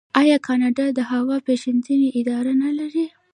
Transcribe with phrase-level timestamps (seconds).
[0.21, 3.05] آیا کاناډا د هوا پیژندنې اداره نلري؟